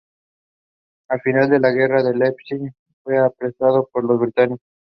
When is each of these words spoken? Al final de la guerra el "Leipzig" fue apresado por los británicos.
Al 1.09 1.21
final 1.21 1.51
de 1.51 1.59
la 1.59 1.69
guerra 1.69 1.99
el 1.99 2.17
"Leipzig" 2.17 2.73
fue 3.03 3.19
apresado 3.19 3.87
por 3.93 4.03
los 4.03 4.19
británicos. 4.19 4.65